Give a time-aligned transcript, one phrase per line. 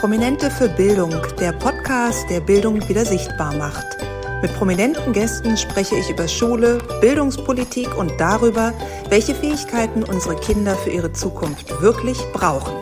[0.00, 3.84] Prominente für Bildung, der Podcast, der Bildung wieder sichtbar macht.
[4.40, 8.72] Mit prominenten Gästen spreche ich über Schule, Bildungspolitik und darüber,
[9.10, 12.72] welche Fähigkeiten unsere Kinder für ihre Zukunft wirklich brauchen.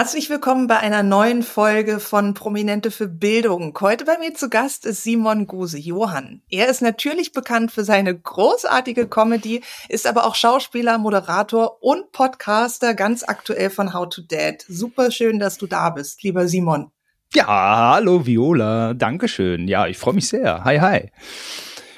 [0.00, 3.76] Herzlich willkommen bei einer neuen Folge von Prominente für Bildung.
[3.82, 6.40] Heute bei mir zu Gast ist Simon Guse-Johann.
[6.48, 12.94] Er ist natürlich bekannt für seine großartige Comedy, ist aber auch Schauspieler, Moderator und Podcaster,
[12.94, 14.64] ganz aktuell von How to Dad.
[14.66, 16.90] Super schön, dass du da bist, lieber Simon.
[17.34, 19.68] Ja, hallo Viola, Dankeschön.
[19.68, 20.64] Ja, ich freue mich sehr.
[20.64, 21.10] Hi, hi.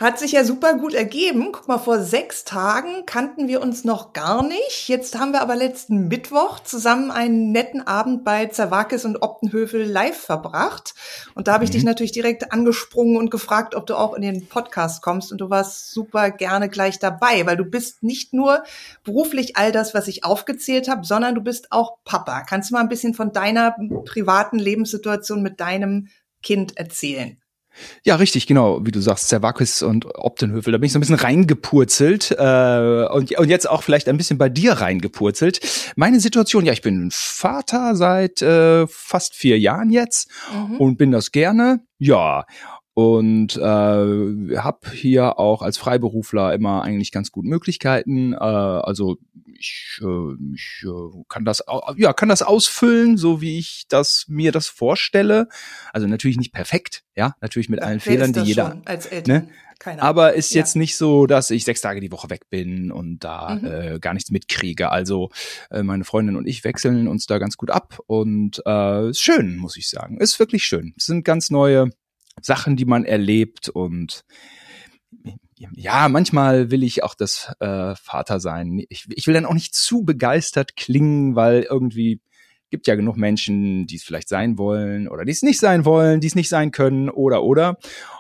[0.03, 1.51] Hat sich ja super gut ergeben.
[1.53, 4.89] Guck mal, vor sechs Tagen kannten wir uns noch gar nicht.
[4.89, 10.17] Jetzt haben wir aber letzten Mittwoch zusammen einen netten Abend bei Zerwakis und Optenhövel live
[10.17, 10.95] verbracht.
[11.37, 11.75] Und da habe ich mhm.
[11.75, 15.31] dich natürlich direkt angesprungen und gefragt, ob du auch in den Podcast kommst.
[15.31, 18.65] Und du warst super gerne gleich dabei, weil du bist nicht nur
[19.05, 22.43] beruflich all das, was ich aufgezählt habe, sondern du bist auch Papa.
[22.43, 26.09] Kannst du mal ein bisschen von deiner privaten Lebenssituation mit deinem
[26.43, 27.42] Kind erzählen?
[28.05, 31.17] Ja, richtig, genau, wie du sagst, Zerwakis und Optenhövel, da bin ich so ein bisschen
[31.17, 35.61] reingepurzelt äh, und, und jetzt auch vielleicht ein bisschen bei dir reingepurzelt.
[35.97, 40.77] Meine Situation, ja, ich bin Vater seit äh, fast vier Jahren jetzt mhm.
[40.77, 42.45] und bin das gerne, ja,
[42.95, 48.35] und äh, habe hier auch als Freiberufler immer eigentlich ganz gut Möglichkeiten.
[48.35, 49.17] Äh, also
[49.59, 51.63] ich, äh, ich äh, kann das
[51.97, 55.49] ja kann das ausfüllen, so wie ich das mir das vorstelle.
[55.93, 58.83] Also natürlich nicht perfekt, ja, natürlich mit allen Wer Fehlern, die jeder.
[59.27, 59.49] Ne?
[59.79, 60.61] Keine Aber ist ja.
[60.61, 63.67] jetzt nicht so, dass ich sechs Tage die Woche weg bin und da mhm.
[63.67, 64.93] äh, gar nichts mitkriege.
[64.93, 65.31] Also
[65.73, 69.57] äh, meine Freundin und ich wechseln uns da ganz gut ab und äh, ist schön,
[69.57, 70.19] muss ich sagen.
[70.19, 70.95] Ist wirklich schön.
[70.97, 71.91] Es sind ganz neue
[72.41, 74.25] Sachen, die man erlebt und
[75.75, 78.85] ja, manchmal will ich auch das äh, Vater sein.
[78.89, 82.21] Ich, ich will dann auch nicht zu begeistert klingen, weil irgendwie
[82.71, 86.21] gibt ja genug Menschen, die es vielleicht sein wollen oder die es nicht sein wollen,
[86.21, 87.79] die es nicht sein können oder oder.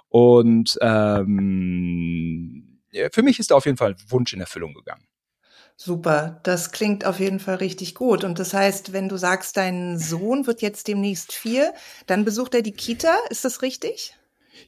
[0.09, 2.81] Und ähm,
[3.13, 5.05] für mich ist da auf jeden Fall Wunsch in Erfüllung gegangen.
[5.77, 8.25] Super, das klingt auf jeden Fall richtig gut.
[8.25, 11.75] Und das heißt, wenn du sagst, dein Sohn wird jetzt demnächst vier,
[12.07, 14.15] dann besucht er die Kita, ist das richtig?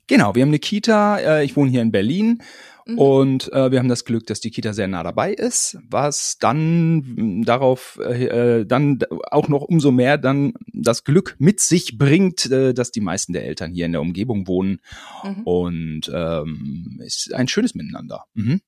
[0.07, 2.43] Genau, wir haben eine Kita, äh, ich wohne hier in Berlin
[2.87, 2.99] mhm.
[2.99, 7.43] und äh, wir haben das Glück, dass die Kita sehr nah dabei ist, was dann
[7.45, 8.99] darauf äh, dann
[9.31, 13.73] auch noch umso mehr dann das Glück mit sich bringt, dass die meisten der Eltern
[13.73, 14.81] hier in der Umgebung wohnen
[15.23, 15.43] mhm.
[15.45, 18.25] und ähm, ist ein schönes Miteinander.
[18.35, 18.61] Mhm.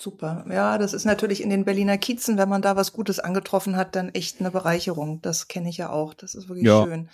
[0.00, 0.46] Super.
[0.50, 3.94] Ja, das ist natürlich in den Berliner Kiezen, wenn man da was Gutes angetroffen hat,
[3.94, 5.20] dann echt eine Bereicherung.
[5.20, 6.14] Das kenne ich ja auch.
[6.14, 6.84] Das ist wirklich ja.
[6.84, 7.10] schön.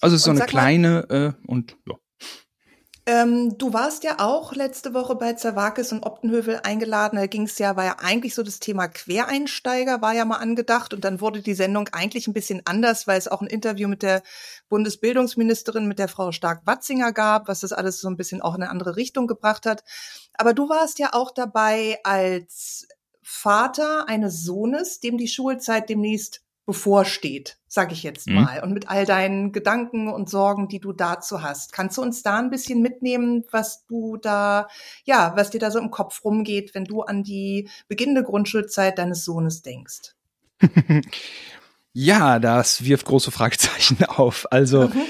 [0.00, 1.96] Also es ist und so eine kleine äh, und ja.
[3.10, 7.16] Ähm, du warst ja auch letzte Woche bei Zerwakis und Optenhövel eingeladen.
[7.16, 10.94] Da ging es ja, war ja eigentlich so das Thema Quereinsteiger, war ja mal angedacht.
[10.94, 14.02] Und dann wurde die Sendung eigentlich ein bisschen anders, weil es auch ein Interview mit
[14.02, 14.22] der
[14.68, 18.70] Bundesbildungsministerin, mit der Frau Stark-Watzinger gab, was das alles so ein bisschen auch in eine
[18.70, 19.82] andere Richtung gebracht hat.
[20.34, 22.86] Aber du warst ja auch dabei als
[23.22, 28.34] Vater eines Sohnes, dem die Schulzeit demnächst bevorsteht, sage ich jetzt mhm.
[28.36, 31.72] mal, und mit all deinen Gedanken und Sorgen, die du dazu hast.
[31.72, 34.68] Kannst du uns da ein bisschen mitnehmen, was du da,
[35.04, 39.24] ja, was dir da so im Kopf rumgeht, wenn du an die beginnende Grundschulzeit deines
[39.24, 40.14] Sohnes denkst?
[41.92, 44.46] ja, das wirft große Fragezeichen auf.
[44.52, 45.02] Also, mhm.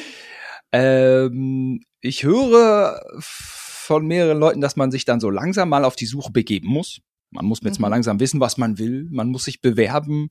[0.72, 6.06] ähm, ich höre von mehreren Leuten, dass man sich dann so langsam mal auf die
[6.06, 7.02] Suche begeben muss.
[7.30, 7.82] Man muss jetzt mhm.
[7.82, 9.08] mal langsam wissen, was man will.
[9.10, 10.30] Man muss sich bewerben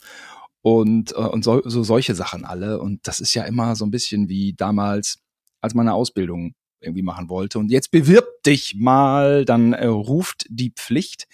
[0.61, 2.79] und, äh, und so, so solche Sachen alle.
[2.79, 5.19] Und das ist ja immer so ein bisschen wie damals,
[5.61, 7.59] als man eine Ausbildung irgendwie machen wollte.
[7.59, 11.27] Und jetzt bewirb dich mal, dann äh, ruft die Pflicht.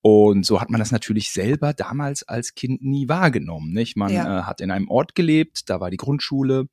[0.00, 3.72] Und so hat man das natürlich selber damals als Kind nie wahrgenommen.
[3.72, 3.96] Nicht?
[3.96, 4.40] Man ja.
[4.40, 6.68] äh, hat in einem Ort gelebt, da war die Grundschule,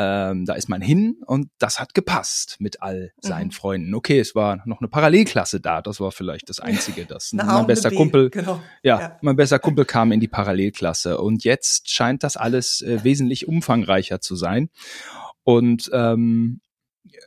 [0.00, 3.52] ähm, da ist man hin und das hat gepasst mit all seinen mhm.
[3.52, 3.94] Freunden.
[3.94, 7.90] Okay, es war noch eine Parallelklasse da, das war vielleicht das Einzige, das mein bester
[7.90, 8.62] Kumpel, genau.
[8.82, 13.04] ja, ja, mein bester Kumpel kam in die Parallelklasse und jetzt scheint das alles äh,
[13.04, 14.70] wesentlich umfangreicher zu sein.
[15.42, 16.60] Und ähm,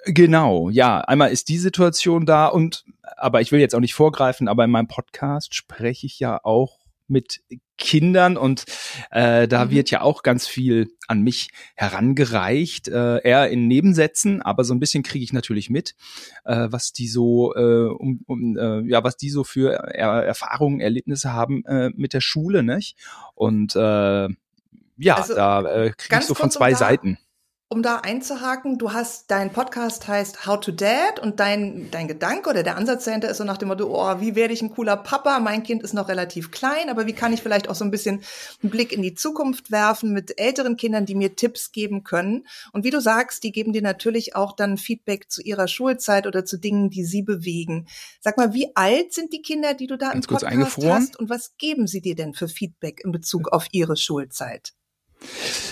[0.05, 0.99] Genau, ja.
[1.01, 2.85] Einmal ist die Situation da und,
[3.17, 6.82] aber ich will jetzt auch nicht vorgreifen, aber in meinem Podcast spreche ich ja auch
[7.13, 7.41] mit
[7.77, 8.65] Kindern und
[9.11, 9.71] äh, da mhm.
[9.71, 14.79] wird ja auch ganz viel an mich herangereicht, äh, eher in Nebensätzen, aber so ein
[14.79, 15.95] bisschen kriege ich natürlich mit,
[16.43, 20.81] äh, was die so äh, um, um äh, ja was die so für er Erfahrungen,
[20.81, 22.97] Erlebnisse haben äh, mit der Schule, nicht?
[23.33, 24.27] Und äh,
[24.97, 27.17] ja, also, da äh, kriege ich so von zwei Seiten
[27.73, 32.51] um da einzuhaken, du hast, dein Podcast heißt How to Dad und dein, dein Gedanke
[32.51, 34.95] oder der Ansatz dahinter ist so nach dem Motto, oh, wie werde ich ein cooler
[34.95, 35.39] Papa?
[35.39, 38.21] Mein Kind ist noch relativ klein, aber wie kann ich vielleicht auch so ein bisschen
[38.61, 42.45] einen Blick in die Zukunft werfen mit älteren Kindern, die mir Tipps geben können?
[42.73, 46.45] Und wie du sagst, die geben dir natürlich auch dann Feedback zu ihrer Schulzeit oder
[46.45, 47.87] zu Dingen, die sie bewegen.
[48.21, 51.27] Sag mal, wie alt sind die Kinder, die du da Ganz im Podcast hast und
[51.27, 54.73] was geben sie dir denn für Feedback in Bezug auf ihre Schulzeit?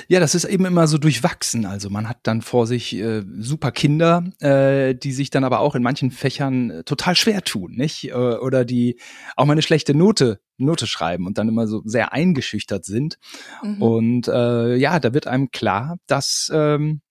[0.08, 1.66] Ja, das ist eben immer so durchwachsen.
[1.66, 5.76] Also man hat dann vor sich äh, super Kinder, äh, die sich dann aber auch
[5.76, 8.10] in manchen Fächern äh, total schwer tun, nicht?
[8.10, 9.00] Äh, oder die
[9.36, 13.18] auch mal eine schlechte Note Note schreiben und dann immer so sehr eingeschüchtert sind.
[13.64, 13.82] Mhm.
[13.82, 17.02] Und äh, ja, da wird einem klar, dass ähm,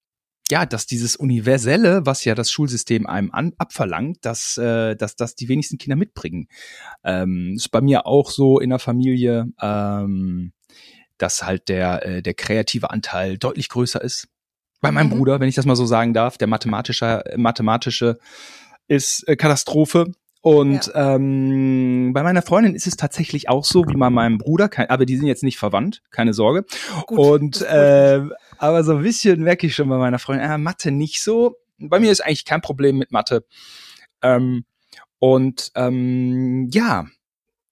[0.51, 5.37] ja, dass dieses Universelle, was ja das Schulsystem einem an, abverlangt, dass, äh, dass das
[5.37, 6.49] die wenigsten Kinder mitbringen.
[7.05, 9.47] Ähm, ist bei mir auch so in der Familie.
[9.61, 10.53] Ähm,
[11.23, 14.29] dass halt der, äh, der kreative Anteil deutlich größer ist.
[14.81, 15.17] Bei meinem mhm.
[15.19, 18.19] Bruder, wenn ich das mal so sagen darf, der mathematische, mathematische
[18.89, 20.13] ist äh, Katastrophe.
[20.43, 21.17] Und ja.
[21.17, 25.05] ähm, bei meiner Freundin ist es tatsächlich auch so wie bei meinem Bruder, kein, aber
[25.05, 26.65] die sind jetzt nicht verwandt, keine Sorge.
[27.07, 28.23] Gut, und äh,
[28.57, 31.57] aber so ein bisschen merke ich schon bei meiner Freundin, äh, Mathe nicht so.
[31.79, 33.45] Bei mir ist eigentlich kein Problem mit Mathe.
[34.23, 34.65] Ähm,
[35.19, 37.07] und ähm, ja,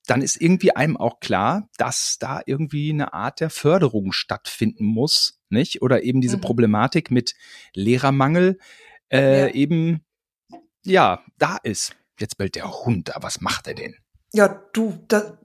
[0.08, 5.40] dann ist irgendwie einem auch klar, dass da irgendwie eine Art der Förderung stattfinden muss,
[5.50, 5.82] nicht?
[5.82, 6.42] Oder eben diese mhm.
[6.42, 7.34] Problematik mit
[7.74, 8.58] Lehrermangel
[9.12, 9.54] äh, ja.
[9.54, 10.04] eben
[10.84, 11.94] ja da ist.
[12.18, 13.96] Jetzt bellt der Hund, aber was macht er denn?
[14.32, 15.38] Ja, du, da,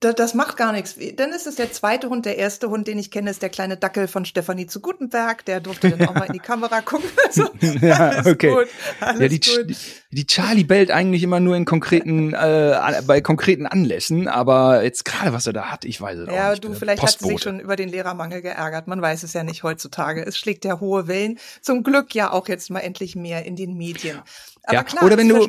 [0.00, 0.96] da, das macht gar nichts.
[1.16, 2.24] Dann ist es der zweite Hund.
[2.24, 5.44] Der erste Hund, den ich kenne, ist der kleine Dackel von Stefanie zu Gutenberg.
[5.44, 7.08] Der durfte dann auch mal in die Kamera gucken.
[7.28, 7.50] Also,
[7.86, 8.50] ja, okay.
[8.50, 8.68] Gut,
[9.00, 9.76] ja, die, gut.
[10.10, 15.34] die Charlie bellt eigentlich immer nur in konkreten, äh, bei konkreten Anlässen, aber jetzt gerade,
[15.34, 16.64] was er da hat, ich weiß es ja, auch nicht.
[16.64, 17.24] Ja, du, vielleicht Postbote.
[17.24, 18.86] hat sie sich schon über den Lehrermangel geärgert.
[18.86, 20.24] Man weiß es ja nicht heutzutage.
[20.24, 21.38] Es schlägt ja hohe Wellen.
[21.60, 24.22] Zum Glück ja auch jetzt mal endlich mehr in den Medien.
[24.64, 25.46] Aber ja, klar, oder wenn du,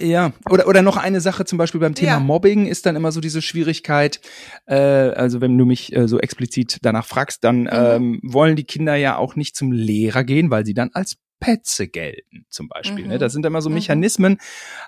[0.00, 2.20] ja, oder, oder noch eine Sache zum Beispiel beim Thema ja.
[2.20, 4.20] Mobbing ist dann immer so diese Schwierigkeit,
[4.66, 7.68] äh, also wenn du mich äh, so explizit danach fragst, dann mhm.
[7.72, 11.88] ähm, wollen die Kinder ja auch nicht zum Lehrer gehen, weil sie dann als Petze
[11.88, 13.02] gelten, zum Beispiel.
[13.02, 13.04] Ne?
[13.04, 13.08] Mhm.
[13.10, 13.18] Ne?
[13.18, 13.76] Das sind immer so mhm.
[13.76, 14.38] Mechanismen,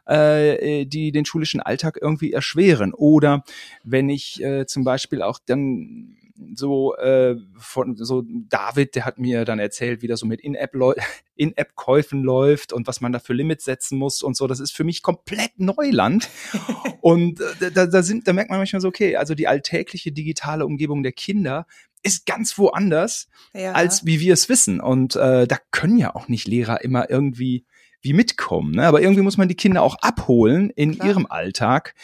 [0.06, 2.92] äh, die den schulischen Alltag irgendwie erschweren.
[2.92, 3.44] Oder
[3.84, 6.16] wenn ich äh, zum Beispiel auch dann
[6.54, 10.74] so äh, von so David, der hat mir dann erzählt, wie das so mit In-App
[11.36, 14.46] In-App-Käufen läuft und was man da für Limits setzen muss und so.
[14.46, 16.28] Das ist für mich komplett Neuland.
[17.00, 20.66] und äh, da, da sind, da merkt man manchmal so, okay, also die alltägliche digitale
[20.66, 21.66] Umgebung der Kinder
[22.02, 23.72] ist ganz woanders, ja.
[23.72, 24.80] als wie wir es wissen.
[24.80, 27.64] Und äh, da können ja auch nicht Lehrer immer irgendwie
[28.02, 28.72] wie mitkommen.
[28.72, 28.86] Ne?
[28.86, 31.08] Aber irgendwie muss man die Kinder auch abholen in Klar.
[31.08, 31.94] ihrem Alltag.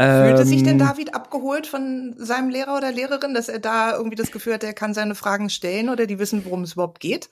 [0.00, 4.16] Fühlte sich denn ähm, David abgeholt von seinem Lehrer oder Lehrerin, dass er da irgendwie
[4.16, 7.28] das Gefühl hat, er kann seine Fragen stellen oder die wissen, worum es überhaupt geht?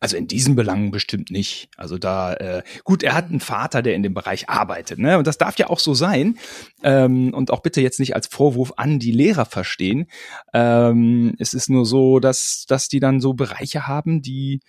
[0.00, 1.70] Also in diesen Belangen bestimmt nicht.
[1.76, 5.16] Also da, äh, gut, er hat einen Vater, der in dem Bereich arbeitet, ne?
[5.16, 6.38] Und das darf ja auch so sein.
[6.82, 10.06] Ähm, und auch bitte jetzt nicht als Vorwurf an die Lehrer verstehen.
[10.52, 14.60] Ähm, es ist nur so, dass, dass die dann so Bereiche haben, die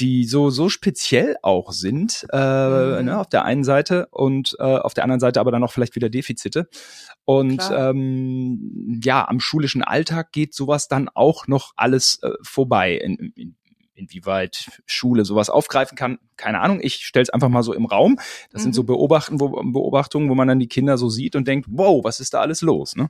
[0.00, 2.36] die so so speziell auch sind äh,
[2.98, 3.04] mhm.
[3.06, 5.94] ne, auf der einen Seite und äh, auf der anderen Seite aber dann auch vielleicht
[5.94, 6.68] wieder Defizite
[7.24, 13.32] und ähm, ja am schulischen Alltag geht sowas dann auch noch alles äh, vorbei in,
[13.36, 13.56] in,
[13.94, 16.80] inwieweit Schule sowas aufgreifen kann, keine Ahnung.
[16.82, 18.16] Ich stelle es einfach mal so im Raum.
[18.50, 18.64] Das mhm.
[18.64, 18.86] sind so mhm.
[18.86, 22.34] Beobachten, wo, Beobachtungen, wo man dann die Kinder so sieht und denkt, wow, was ist
[22.34, 22.96] da alles los?
[22.96, 23.08] Ne?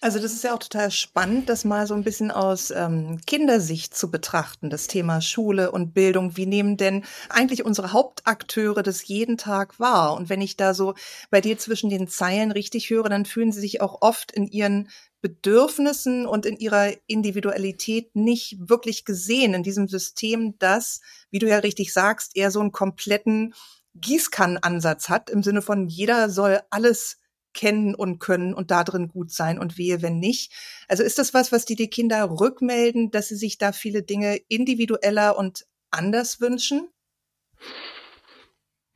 [0.00, 3.96] Also das ist ja auch total spannend, das mal so ein bisschen aus ähm, Kindersicht
[3.96, 6.36] zu betrachten, das Thema Schule und Bildung.
[6.36, 10.14] Wie nehmen denn eigentlich unsere Hauptakteure das jeden Tag wahr?
[10.14, 10.94] Und wenn ich da so
[11.30, 14.88] bei dir zwischen den Zeilen richtig höre, dann fühlen sie sich auch oft in ihren
[15.20, 21.00] Bedürfnissen und in ihrer Individualität nicht wirklich gesehen in diesem System, das,
[21.32, 23.52] wie du ja richtig sagst, eher so einen kompletten
[23.96, 27.18] Gießkannenansatz hat, im Sinne von jeder soll alles
[27.54, 30.52] kennen und können und da drin gut sein und wehe, wenn nicht.
[30.88, 34.38] Also ist das was, was die die Kinder rückmelden, dass sie sich da viele Dinge
[34.48, 36.88] individueller und anders wünschen?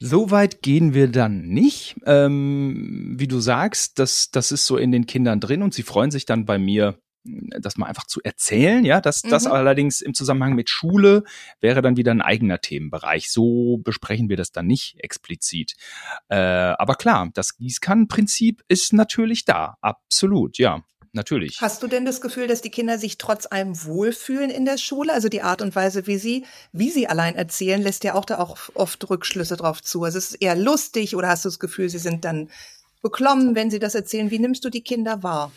[0.05, 1.97] So weit gehen wir dann nicht.
[2.07, 6.11] Ähm, wie du sagst, das, das ist so in den Kindern drin und sie freuen
[6.11, 9.31] sich dann bei mir, das mal einfach zu erzählen, ja, das, mhm.
[9.31, 11.25] das allerdings im Zusammenhang mit Schule
[11.61, 13.31] wäre dann wieder ein eigener Themenbereich.
[13.31, 15.75] So besprechen wir das dann nicht explizit.
[16.29, 20.83] Äh, aber klar, das Gießkannenprinzip ist natürlich da, absolut, ja.
[21.15, 21.61] Natürlich.
[21.61, 25.13] Hast du denn das Gefühl, dass die Kinder sich trotz allem wohlfühlen in der Schule?
[25.13, 28.39] Also die Art und Weise, wie sie, wie sie allein erzählen, lässt ja auch da
[28.39, 30.05] auch oft Rückschlüsse drauf zu.
[30.05, 32.49] Also es ist eher lustig oder hast du das Gefühl, sie sind dann
[33.03, 34.31] beklommen, wenn sie das erzählen?
[34.31, 35.53] Wie nimmst du die Kinder wahr?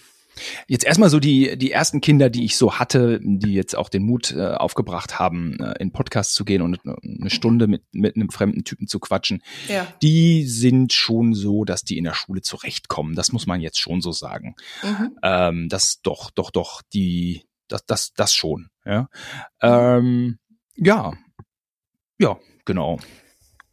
[0.68, 4.04] Jetzt erstmal so die, die ersten Kinder, die ich so hatte, die jetzt auch den
[4.04, 8.30] Mut äh, aufgebracht haben, äh, in Podcast zu gehen und eine Stunde mit, mit einem
[8.30, 9.88] fremden Typen zu quatschen, ja.
[10.02, 13.16] die sind schon so, dass die in der Schule zurechtkommen.
[13.16, 14.56] Das muss man jetzt schon so sagen.
[14.84, 15.18] Mhm.
[15.24, 18.70] Ähm, das doch, doch, doch, die, das, das, das schon.
[18.86, 19.10] Ja,
[19.62, 20.38] ähm,
[20.76, 21.14] ja,
[22.20, 23.00] ja, genau.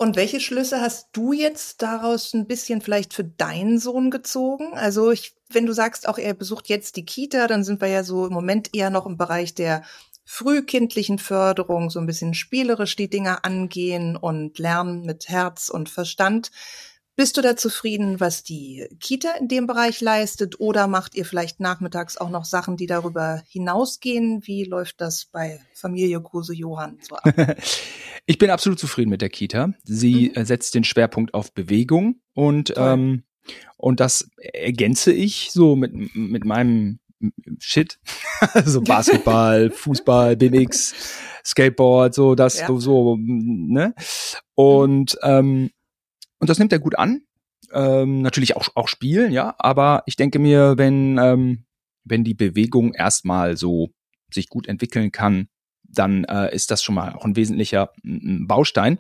[0.02, 4.74] Und welche Schlüsse hast du jetzt daraus ein bisschen vielleicht für deinen Sohn gezogen?
[4.74, 8.04] Also ich, wenn du sagst, auch er besucht jetzt die Kita, dann sind wir ja
[8.04, 9.82] so im Moment eher noch im Bereich der
[10.24, 16.50] frühkindlichen Förderung, so ein bisschen spielerisch die Dinge angehen und lernen mit Herz und Verstand.
[17.14, 21.60] Bist du da zufrieden, was die Kita in dem Bereich leistet oder macht ihr vielleicht
[21.60, 24.40] nachmittags auch noch Sachen, die darüber hinausgehen?
[24.46, 27.34] Wie läuft das bei Familie Kruse Johann so ab?
[28.26, 29.74] ich bin absolut zufrieden mit der Kita.
[29.84, 30.44] Sie mhm.
[30.46, 33.24] Setzt den Schwerpunkt auf Bewegung und ähm,
[33.76, 36.98] und das ergänze ich so mit mit meinem
[37.60, 37.98] Shit,
[38.54, 40.94] also Basketball, Fußball, BMX,
[41.44, 42.68] Skateboard, so das ja.
[42.78, 43.94] so ne
[44.54, 45.70] und ähm,
[46.42, 47.22] und das nimmt er gut an.
[47.72, 49.54] Ähm, natürlich auch, auch spielen, ja.
[49.58, 51.64] Aber ich denke mir, wenn, ähm,
[52.04, 53.90] wenn die Bewegung erstmal so
[54.28, 55.46] sich gut entwickeln kann,
[55.84, 58.98] dann äh, ist das schon mal auch ein wesentlicher ein Baustein.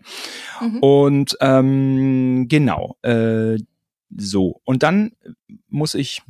[0.60, 0.78] Mhm.
[0.78, 3.56] Und ähm, genau, äh,
[4.16, 4.60] so.
[4.64, 5.12] Und dann
[5.68, 6.22] muss ich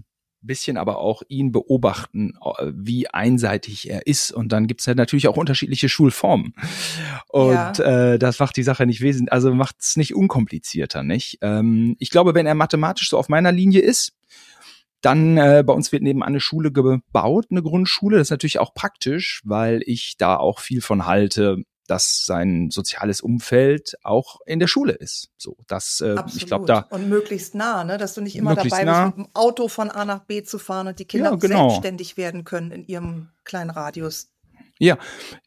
[0.43, 4.33] bisschen aber auch ihn beobachten, äh, wie einseitig er ist.
[4.33, 6.55] Und dann gibt's ja natürlich auch unterschiedliche Schulformen.
[7.29, 8.13] Und ja.
[8.13, 11.39] äh, das macht die Sache nicht wesentlich, also macht es nicht unkomplizierter, nicht?
[11.43, 14.15] Ähm, ich glaube, wenn er mathematisch so auf meiner Linie ist,
[15.01, 18.19] dann äh, bei uns wird nebenan eine Schule gebaut, eine Grundschule.
[18.19, 23.21] Das ist natürlich auch praktisch, weil ich da auch viel von halte, dass sein soziales
[23.21, 25.31] Umfeld auch in der Schule ist.
[25.37, 28.85] So, das, äh, ich glaube da und möglichst nah, ne, dass du nicht immer dabei
[28.85, 29.07] nah.
[29.07, 31.69] bist, mit dem Auto von A nach B zu fahren und die Kinder ja, genau.
[31.71, 34.29] selbstständig werden können in ihrem kleinen Radius.
[34.79, 34.99] Ja,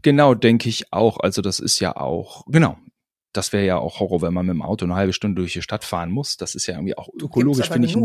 [0.02, 1.20] genau, denke ich auch.
[1.20, 2.78] Also das ist ja auch genau.
[3.34, 5.62] Das wäre ja auch Horror, wenn man mit dem Auto eine halbe Stunde durch die
[5.62, 6.38] Stadt fahren muss.
[6.38, 7.96] Das ist ja irgendwie auch ökologisch, finde ich.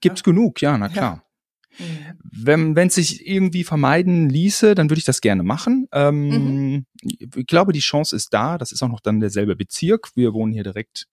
[0.00, 0.24] Gibt's ja.
[0.24, 1.14] genug, ja, na klar.
[1.16, 1.31] Ja.
[1.78, 2.76] Mhm.
[2.76, 5.88] Wenn es sich irgendwie vermeiden ließe, dann würde ich das gerne machen.
[5.92, 6.86] Ähm, mhm.
[7.02, 8.58] Ich glaube, die Chance ist da.
[8.58, 10.10] Das ist auch noch dann derselbe Bezirk.
[10.14, 11.08] Wir wohnen hier direkt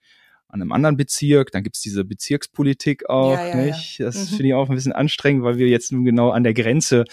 [0.49, 1.51] an einem anderen Bezirk.
[1.51, 3.99] Dann gibt's diese Bezirkspolitik auch, ja, ja, nicht?
[3.99, 4.35] Das mhm.
[4.35, 7.05] finde ich auch ein bisschen anstrengend, weil wir jetzt nun genau an der Grenze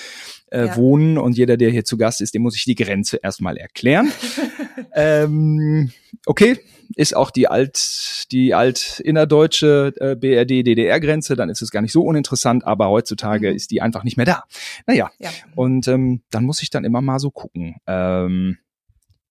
[0.51, 0.77] äh, ja.
[0.77, 4.11] wohnen und jeder, der hier zu Gast ist, dem muss ich die Grenze erstmal erklären.
[4.95, 5.93] ähm,
[6.25, 6.59] okay,
[6.95, 12.03] ist auch die alt, die alt innerdeutsche äh, BRD-DDR-Grenze, dann ist es gar nicht so
[12.03, 13.57] uninteressant, aber heutzutage mhm.
[13.57, 14.45] ist die einfach nicht mehr da.
[14.87, 15.31] Naja, ja.
[15.55, 17.77] und ähm, dann muss ich dann immer mal so gucken.
[17.87, 18.59] Ähm,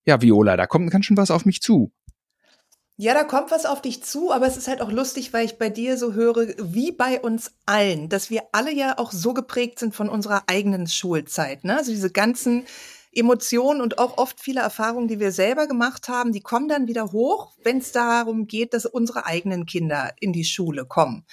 [0.06, 1.92] ja, Viola, da kommt ganz schön was auf mich zu.
[2.98, 5.58] Ja, da kommt was auf dich zu, aber es ist halt auch lustig, weil ich
[5.58, 9.80] bei dir so höre, wie bei uns allen, dass wir alle ja auch so geprägt
[9.80, 11.66] sind von unserer eigenen Schulzeit.
[11.66, 11.76] Ne?
[11.76, 12.66] Also diese ganzen
[13.12, 17.12] Emotionen und auch oft viele Erfahrungen, die wir selber gemacht haben, die kommen dann wieder
[17.12, 21.26] hoch, wenn es darum geht, dass unsere eigenen Kinder in die Schule kommen.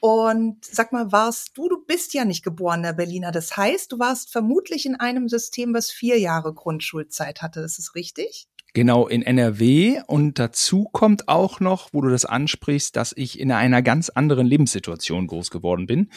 [0.00, 4.32] Und sag mal, warst du, du bist ja nicht geborener Berliner, das heißt, du warst
[4.32, 7.60] vermutlich in einem System, was vier Jahre Grundschulzeit hatte.
[7.60, 8.48] Ist es richtig?
[8.74, 10.00] Genau, in NRW.
[10.08, 14.46] Und dazu kommt auch noch, wo du das ansprichst, dass ich in einer ganz anderen
[14.46, 16.10] Lebenssituation groß geworden bin.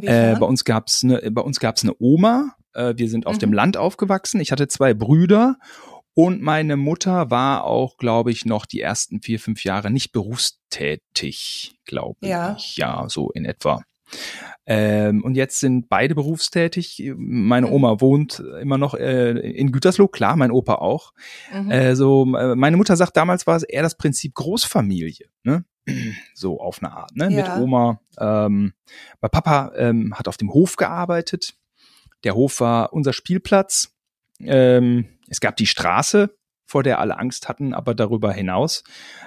[0.00, 2.56] Äh, bei uns gab's eine, bei uns gab's eine Oma.
[2.72, 3.40] Äh, wir sind auf mhm.
[3.40, 4.40] dem Land aufgewachsen.
[4.40, 5.58] Ich hatte zwei Brüder.
[6.14, 11.76] Und meine Mutter war auch, glaube ich, noch die ersten vier, fünf Jahre nicht berufstätig,
[11.84, 12.56] glaube ja.
[12.56, 12.76] ich.
[12.76, 13.82] Ja, so in etwa.
[14.66, 17.12] Ähm, und jetzt sind beide berufstätig.
[17.16, 17.72] Meine mhm.
[17.72, 21.12] Oma wohnt immer noch äh, in Gütersloh, klar, mein Opa auch.
[21.52, 21.70] Mhm.
[21.70, 25.64] Äh, so, äh, meine Mutter sagt, damals war es eher das Prinzip Großfamilie, ne?
[26.34, 27.30] So auf eine Art, ne?
[27.32, 27.56] Ja.
[27.56, 28.00] Mit Oma.
[28.18, 28.74] Ähm,
[29.20, 31.54] mein Papa ähm, hat auf dem Hof gearbeitet.
[32.22, 33.96] Der Hof war unser Spielplatz.
[34.40, 36.36] Ähm, es gab die Straße,
[36.70, 38.84] vor der alle Angst hatten, aber darüber hinaus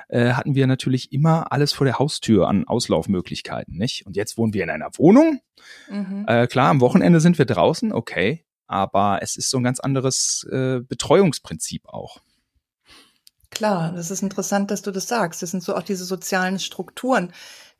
[0.08, 4.06] äh, hatten wir natürlich immer alles vor der Haustür an Auslaufmöglichkeiten, nicht?
[4.06, 5.42] Und jetzt wohnen wir in einer Wohnung.
[5.90, 6.24] Mhm.
[6.26, 10.48] Äh, klar, am Wochenende sind wir draußen, okay, aber es ist so ein ganz anderes
[10.52, 12.22] äh, Betreuungsprinzip auch.
[13.54, 15.44] Klar, das ist interessant, dass du das sagst.
[15.44, 17.32] Das sind so auch diese sozialen Strukturen,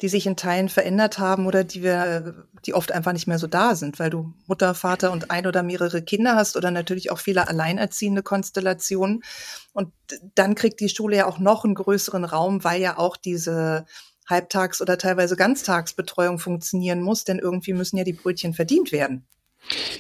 [0.02, 3.48] die sich in Teilen verändert haben oder die wir, die oft einfach nicht mehr so
[3.48, 7.20] da sind, weil du Mutter, Vater und ein oder mehrere Kinder hast oder natürlich auch
[7.20, 9.24] viele alleinerziehende Konstellationen.
[9.72, 9.92] Und
[10.36, 13.86] dann kriegt die Schule ja auch noch einen größeren Raum, weil ja auch diese
[14.28, 19.26] Halbtags- oder teilweise Ganztagsbetreuung funktionieren muss, denn irgendwie müssen ja die Brötchen verdient werden.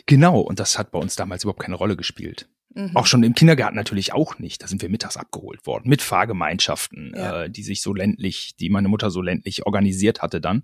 [0.06, 2.48] Genau, und das hat bei uns damals überhaupt keine Rolle gespielt.
[2.76, 2.96] Mhm.
[2.96, 4.64] Auch schon im Kindergarten natürlich auch nicht.
[4.64, 7.44] Da sind wir mittags abgeholt worden mit Fahrgemeinschaften, ja.
[7.44, 10.64] äh, die sich so ländlich, die meine Mutter so ländlich organisiert hatte dann.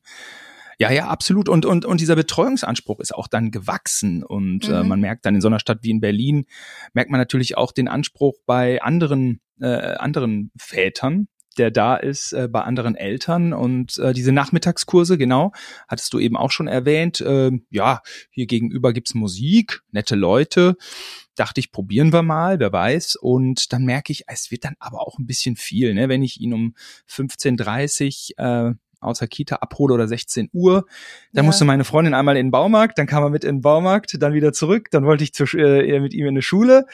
[0.79, 1.49] Ja, ja, absolut.
[1.49, 4.23] Und, und, und dieser Betreuungsanspruch ist auch dann gewachsen.
[4.23, 4.75] Und äh, mhm.
[4.75, 6.45] äh, man merkt dann in so einer Stadt wie in Berlin,
[6.93, 12.47] merkt man natürlich auch den Anspruch bei anderen, äh, anderen Vätern, der da ist äh,
[12.47, 15.51] bei anderen Eltern und äh, diese Nachmittagskurse, genau,
[15.89, 17.19] hattest du eben auch schon erwähnt.
[17.19, 18.01] Äh, ja,
[18.31, 20.77] hier gegenüber gibt's Musik, nette Leute.
[21.39, 23.15] Dachte ich, probieren wir mal, wer weiß.
[23.15, 26.09] Und dann merke ich, es wird dann aber auch ein bisschen viel, ne?
[26.09, 26.75] wenn ich ihn um
[27.09, 30.85] 15.30 äh, außer Kita abhole oder 16 Uhr.
[31.31, 31.47] Dann ja.
[31.47, 34.33] musste meine Freundin einmal in den Baumarkt, dann kam er mit in den Baumarkt, dann
[34.33, 36.85] wieder zurück, dann wollte ich zu, äh, mit ihm in eine Schule.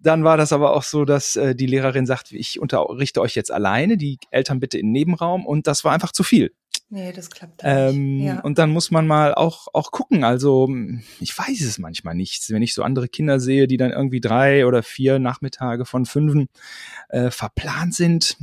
[0.00, 3.50] Dann war das aber auch so, dass äh, die Lehrerin sagt, ich unterrichte euch jetzt
[3.50, 6.52] alleine, die Eltern bitte in den Nebenraum und das war einfach zu viel.
[6.90, 8.26] Nee, das klappt ähm, nicht.
[8.26, 8.40] Ja.
[8.40, 10.24] Und dann muss man mal auch, auch gucken.
[10.24, 10.70] Also
[11.20, 12.48] ich weiß es manchmal nicht.
[12.48, 16.48] Wenn ich so andere Kinder sehe, die dann irgendwie drei oder vier Nachmittage von fünfen
[17.10, 18.38] äh, verplant sind,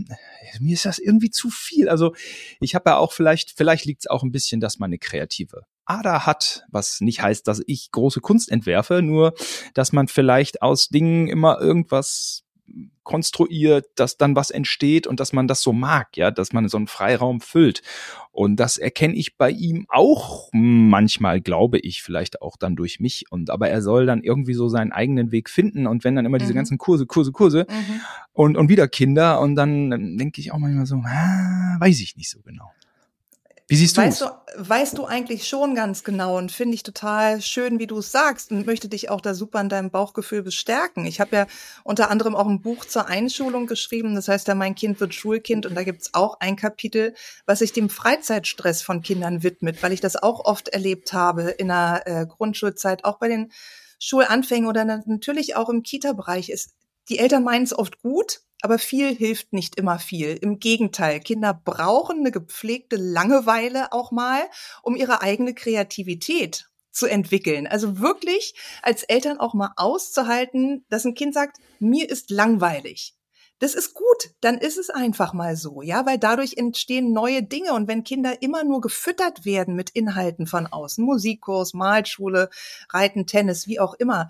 [0.60, 1.90] mir ist das irgendwie zu viel.
[1.90, 2.14] Also
[2.60, 5.66] ich habe ja auch vielleicht, vielleicht liegt es auch ein bisschen, dass man eine kreative
[5.86, 9.34] Ader hat, was nicht heißt, dass ich große Kunst entwerfe, nur
[9.74, 12.46] dass man vielleicht aus Dingen immer irgendwas
[13.04, 16.78] konstruiert, dass dann was entsteht und dass man das so mag, ja, dass man so
[16.78, 17.84] einen Freiraum füllt.
[18.32, 23.26] Und das erkenne ich bei ihm auch manchmal, glaube ich, vielleicht auch dann durch mich.
[23.30, 25.86] Und aber er soll dann irgendwie so seinen eigenen Weg finden.
[25.86, 26.58] Und wenn dann immer diese mhm.
[26.58, 28.02] ganzen Kurse, Kurse, Kurse mhm.
[28.34, 32.30] und, und wieder Kinder und dann denke ich auch manchmal so, ah, weiß ich nicht
[32.30, 32.72] so genau.
[33.68, 34.26] Wie siehst du weißt du?
[34.58, 38.52] Weißt du eigentlich schon ganz genau und finde ich total schön, wie du es sagst
[38.52, 41.06] und möchte dich auch da super in deinem Bauchgefühl bestärken.
[41.06, 41.48] Ich habe ja
[41.84, 45.66] unter anderem auch ein Buch zur Einschulung geschrieben, das heißt ja, mein Kind wird Schulkind
[45.66, 47.16] und da gibt's auch ein Kapitel,
[47.48, 51.70] was sich dem Freizeitstress von Kindern widmet, weil ich das auch oft erlebt habe in
[51.70, 53.52] der äh, Grundschulzeit, auch bei den
[53.98, 56.76] Schulanfängen oder natürlich auch im Kita-Bereich ist.
[57.10, 60.38] Die Eltern meinen es oft gut, aber viel hilft nicht immer viel.
[60.42, 64.42] Im Gegenteil, Kinder brauchen eine gepflegte Langeweile auch mal,
[64.82, 67.68] um ihre eigene Kreativität zu entwickeln.
[67.68, 73.16] Also wirklich als Eltern auch mal auszuhalten, dass ein Kind sagt, mir ist langweilig.
[73.60, 77.74] Das ist gut, dann ist es einfach mal so, ja, weil dadurch entstehen neue Dinge
[77.74, 82.50] und wenn Kinder immer nur gefüttert werden mit Inhalten von außen, Musikkurs, Malschule,
[82.90, 84.30] Reiten, Tennis, wie auch immer,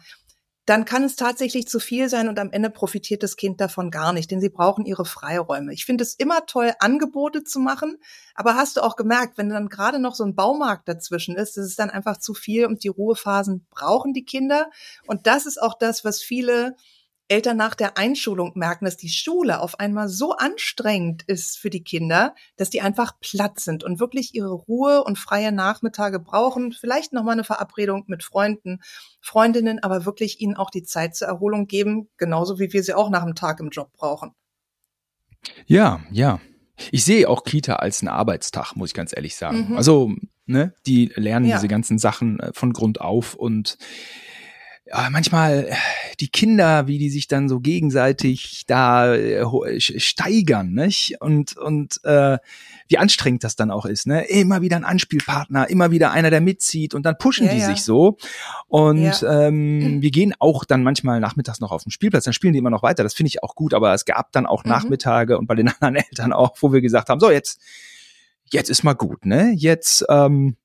[0.65, 4.13] dann kann es tatsächlich zu viel sein und am Ende profitiert das Kind davon gar
[4.13, 5.73] nicht, denn sie brauchen ihre Freiräume.
[5.73, 7.97] Ich finde es immer toll, Angebote zu machen,
[8.33, 11.67] aber hast du auch gemerkt, wenn dann gerade noch so ein Baumarkt dazwischen ist, das
[11.67, 14.69] ist dann einfach zu viel und die Ruhephasen brauchen die Kinder.
[15.05, 16.75] Und das ist auch das, was viele
[17.27, 21.83] Eltern nach der Einschulung merken, dass die Schule auf einmal so anstrengend ist für die
[21.83, 26.71] Kinder, dass die einfach platt sind und wirklich ihre Ruhe und freie Nachmittage brauchen.
[26.71, 28.81] Vielleicht nochmal eine Verabredung mit Freunden,
[29.21, 33.09] Freundinnen, aber wirklich ihnen auch die Zeit zur Erholung geben, genauso wie wir sie auch
[33.09, 34.31] nach dem Tag im Job brauchen.
[35.65, 36.39] Ja, ja.
[36.91, 39.69] Ich sehe auch Kita als einen Arbeitstag, muss ich ganz ehrlich sagen.
[39.69, 39.77] Mhm.
[39.77, 40.11] Also,
[40.45, 41.55] ne, die lernen ja.
[41.55, 43.77] diese ganzen Sachen äh, von Grund auf und
[44.87, 45.75] ja, manchmal äh,
[46.19, 51.15] die Kinder, wie die sich dann so gegenseitig da äh, steigern, nicht?
[51.21, 52.37] Und und äh,
[52.87, 54.27] wie anstrengend das dann auch ist, ne?
[54.27, 57.65] Immer wieder ein Anspielpartner, immer wieder einer, der mitzieht und dann pushen ja, die ja.
[57.65, 58.17] sich so.
[58.67, 59.47] Und ja.
[59.47, 62.69] ähm, wir gehen auch dann manchmal nachmittags noch auf den Spielplatz, dann spielen die immer
[62.69, 63.01] noch weiter.
[63.01, 64.69] Das finde ich auch gut, aber es gab dann auch mhm.
[64.69, 67.59] Nachmittage und bei den anderen Eltern auch, wo wir gesagt haben, so jetzt
[68.51, 69.51] jetzt ist mal gut, ne?
[69.55, 70.57] Jetzt ähm,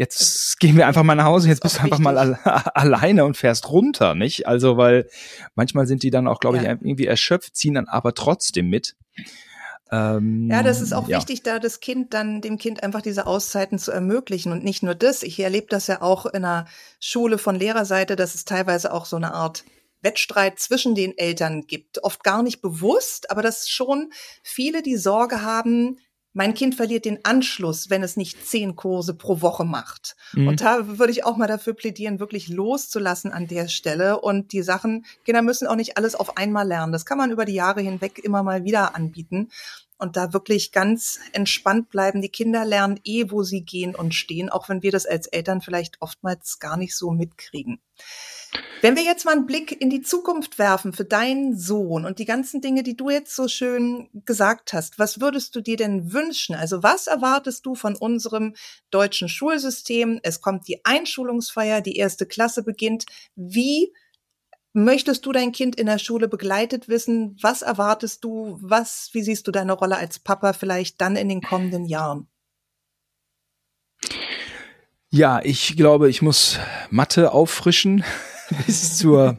[0.00, 2.04] jetzt gehen wir einfach mal nach Hause, jetzt bist du einfach richtig.
[2.04, 2.34] mal al
[2.74, 4.48] alleine und fährst runter, nicht?
[4.48, 5.08] Also, weil
[5.54, 8.96] manchmal sind die dann auch, glaube ich, irgendwie erschöpft, ziehen dann aber trotzdem mit.
[9.92, 11.18] Ähm, ja, das ist auch ja.
[11.18, 14.94] wichtig, da das Kind dann dem Kind einfach diese Auszeiten zu ermöglichen und nicht nur
[14.94, 15.22] das.
[15.22, 16.66] Ich erlebe das ja auch in einer
[16.98, 19.64] Schule von Lehrerseite, dass es teilweise auch so eine Art
[20.00, 22.02] Wettstreit zwischen den Eltern gibt.
[22.04, 25.98] Oft gar nicht bewusst, aber dass schon viele die Sorge haben,
[26.32, 30.16] mein Kind verliert den Anschluss, wenn es nicht zehn Kurse pro Woche macht.
[30.32, 30.48] Mhm.
[30.48, 34.20] Und da würde ich auch mal dafür plädieren, wirklich loszulassen an der Stelle.
[34.20, 36.92] Und die Sachen, Kinder müssen auch nicht alles auf einmal lernen.
[36.92, 39.50] Das kann man über die Jahre hinweg immer mal wieder anbieten.
[39.98, 42.22] Und da wirklich ganz entspannt bleiben.
[42.22, 45.60] Die Kinder lernen eh, wo sie gehen und stehen, auch wenn wir das als Eltern
[45.60, 47.80] vielleicht oftmals gar nicht so mitkriegen.
[48.82, 52.24] Wenn wir jetzt mal einen Blick in die Zukunft werfen für deinen Sohn und die
[52.24, 56.54] ganzen Dinge, die du jetzt so schön gesagt hast, was würdest du dir denn wünschen?
[56.54, 58.54] Also was erwartest du von unserem
[58.90, 60.18] deutschen Schulsystem?
[60.22, 63.04] Es kommt die Einschulungsfeier, die erste Klasse beginnt.
[63.36, 63.92] Wie
[64.72, 67.36] möchtest du dein Kind in der Schule begleitet wissen?
[67.42, 68.58] Was erwartest du?
[68.62, 72.28] Was, wie siehst du deine Rolle als Papa vielleicht dann in den kommenden Jahren?
[75.10, 76.58] Ja, ich glaube, ich muss
[76.88, 78.04] Mathe auffrischen.
[78.66, 79.38] bis zur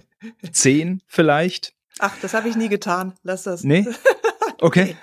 [0.52, 1.74] 10 vielleicht.
[2.00, 3.14] Ach, das habe ich nie getan.
[3.24, 3.64] Lass das.
[3.64, 3.86] Nee?
[4.64, 4.96] Okay.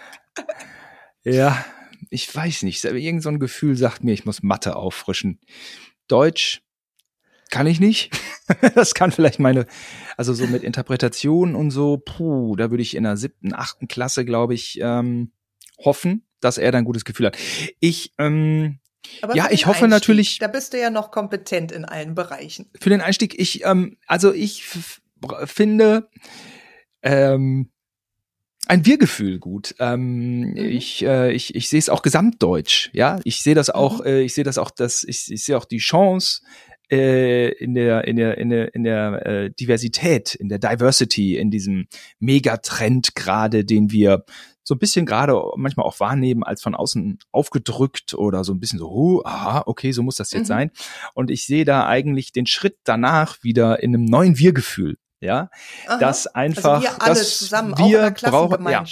[1.25, 1.65] ja,
[2.11, 5.41] ich weiß nicht, irgend so ein Gefühl sagt mir, ich muss Mathe auffrischen.
[6.07, 6.63] Deutsch
[7.51, 8.17] kann ich nicht.
[8.77, 9.67] das kann vielleicht meine,
[10.17, 14.25] also so mit Interpretation und so, puh, da würde ich in der siebten, achten Klasse,
[14.25, 15.33] glaube ich, ähm,
[15.79, 17.39] hoffen, dass er da ein gutes Gefühl hat.
[17.81, 18.79] Ich, ähm,
[19.23, 20.39] aber ja, ich hoffe Einstieg, natürlich.
[20.39, 22.71] Da bist du ja noch kompetent in allen Bereichen.
[22.81, 24.65] Für den Einstieg, ich, ähm, also ich
[25.45, 26.09] finde,
[27.03, 27.71] ähm,
[28.69, 29.75] ein Wir-Gefühl gut.
[29.79, 30.57] Ähm, mhm.
[30.57, 32.91] Ich, äh, ich, ich sehe es auch gesamtdeutsch.
[32.93, 34.01] Ja, ich sehe das auch.
[34.01, 34.07] Mhm.
[34.07, 36.43] Äh, ich sehe das auch, dass ich, ich sehe auch die Chance
[36.91, 41.51] äh, in der in der in der in der äh, Diversität, in der Diversity, in
[41.51, 41.87] diesem
[42.19, 44.25] Megatrend gerade, den wir
[44.69, 48.79] so ein bisschen gerade manchmal auch wahrnehmen als von außen aufgedrückt oder so ein bisschen
[48.79, 50.47] so, huh, aha, okay, so muss das jetzt mhm.
[50.47, 50.71] sein.
[51.15, 55.51] Und ich sehe da eigentlich den Schritt danach wieder in einem neuen Wir-Gefühl ja,
[55.87, 55.99] Aha.
[55.99, 58.85] dass einfach, also wir alle dass zusammen, wir brauchen, ja,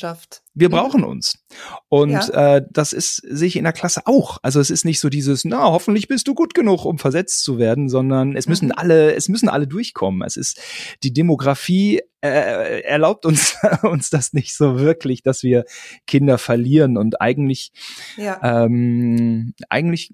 [0.54, 0.72] wir mhm.
[0.72, 1.44] brauchen uns.
[1.88, 2.56] Und ja.
[2.56, 4.38] äh, das ist sehe ich in der Klasse auch.
[4.42, 7.58] Also es ist nicht so dieses, na hoffentlich bist du gut genug, um versetzt zu
[7.58, 8.74] werden, sondern es müssen mhm.
[8.76, 10.22] alle, es müssen alle durchkommen.
[10.26, 10.60] Es ist
[11.02, 15.64] die Demografie äh, erlaubt uns uns das nicht so wirklich, dass wir
[16.06, 17.72] Kinder verlieren und eigentlich,
[18.16, 18.40] ja.
[18.42, 20.12] ähm, eigentlich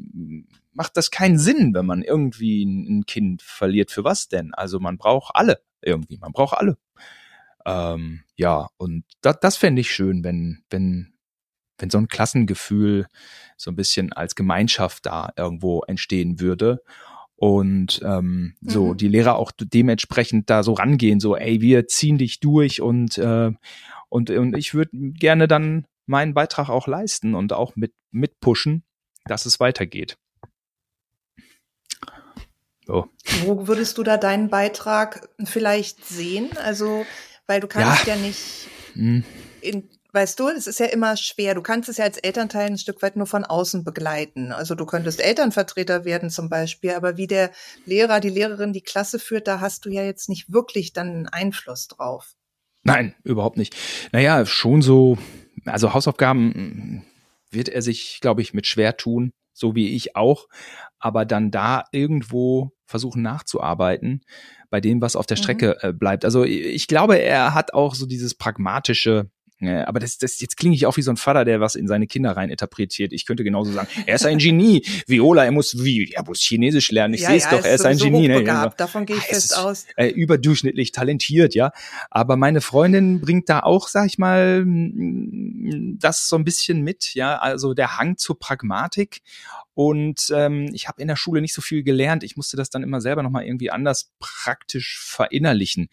[0.72, 3.90] macht das keinen Sinn, wenn man irgendwie ein Kind verliert.
[3.90, 4.54] Für was denn?
[4.54, 6.18] Also man braucht alle irgendwie.
[6.18, 6.78] Man braucht alle.
[7.66, 11.14] Ähm, ja, und das, das fände ich schön, wenn, wenn,
[11.78, 13.06] wenn so ein Klassengefühl
[13.56, 16.82] so ein bisschen als Gemeinschaft da irgendwo entstehen würde.
[17.36, 18.68] Und ähm, mhm.
[18.68, 23.18] so die Lehrer auch dementsprechend da so rangehen, so, ey, wir ziehen dich durch und,
[23.18, 23.50] äh,
[24.08, 28.84] und, und ich würde gerne dann meinen Beitrag auch leisten und auch mit, mit pushen,
[29.24, 30.18] dass es weitergeht.
[32.86, 33.08] So.
[33.44, 36.50] Wo würdest du da deinen Beitrag vielleicht sehen?
[36.64, 37.06] Also,
[37.46, 39.24] weil du kannst ja, ja nicht, hm.
[39.60, 41.54] in, weißt du, es ist ja immer schwer.
[41.54, 44.52] Du kannst es ja als Elternteil ein Stück weit nur von außen begleiten.
[44.52, 47.50] Also du könntest Elternvertreter werden zum Beispiel, aber wie der
[47.86, 51.28] Lehrer, die Lehrerin die Klasse führt, da hast du ja jetzt nicht wirklich dann einen
[51.28, 52.34] Einfluss drauf.
[52.84, 53.76] Nein, überhaupt nicht.
[54.12, 55.16] Naja, schon so,
[55.64, 57.04] also Hausaufgaben
[57.50, 60.46] wird er sich, glaube ich, mit schwer tun, so wie ich auch
[61.02, 64.22] aber dann da irgendwo versuchen nachzuarbeiten
[64.70, 65.42] bei dem, was auf der mhm.
[65.42, 65.98] Strecke mhm.
[65.98, 66.24] bleibt.
[66.24, 69.28] Also ich glaube, er hat auch so dieses pragmatische
[69.62, 71.86] ja, aber das, das jetzt klinge ich auch wie so ein Vater, der was in
[71.86, 73.12] seine Kinder rein interpretiert.
[73.12, 74.84] Ich könnte genauso sagen, er ist ein Genie.
[75.06, 77.14] Viola, er muss wie, er muss Chinesisch lernen.
[77.14, 78.26] Ich ja, sehe es ja, doch, er ist ein Genie.
[78.26, 78.72] Ne?
[78.76, 79.86] Davon gehe ich ah, fest aus.
[79.94, 81.70] Äh, überdurchschnittlich talentiert, ja.
[82.10, 87.38] Aber meine Freundin bringt da auch, sag ich mal, das so ein bisschen mit, ja.
[87.38, 89.22] Also der Hang zur Pragmatik
[89.74, 92.22] und ähm, ich habe in der Schule nicht so viel gelernt.
[92.24, 95.88] Ich musste das dann immer selber nochmal irgendwie anders praktisch verinnerlichen.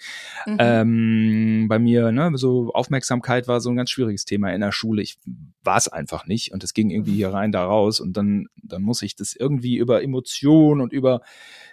[0.46, 0.58] Mhm.
[0.60, 5.02] Ähm, bei mir, ne, so Aufmerksamkeit war so ein ganz schwieriges Thema in der Schule.
[5.02, 5.18] Ich
[5.64, 8.82] war es einfach nicht und es ging irgendwie hier rein, da raus und dann, dann
[8.82, 11.22] muss ich das irgendwie über Emotionen und über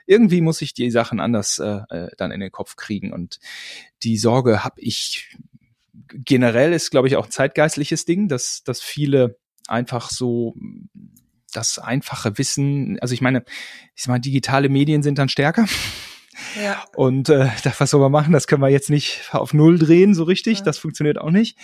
[0.07, 3.41] irgendwie muss ich die Sachen anders äh, äh dann in den Kopf kriegen und
[4.05, 5.37] die Sorge habe ich
[6.13, 10.55] generell ist, glaube ich, auch ein zeitgeistliches Ding, dass, dass viele einfach so
[11.57, 13.45] das einfache Wissen, also ich meine,
[13.95, 15.67] ich sag mal, digitale Medien sind dann stärker.
[16.63, 16.85] Ja.
[16.95, 20.15] Und äh, das, was soll man machen, das können wir jetzt nicht auf Null drehen,
[20.15, 20.59] so richtig.
[20.59, 20.65] Ja.
[20.65, 21.59] Das funktioniert auch nicht.